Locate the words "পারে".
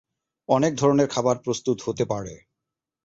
2.05-2.33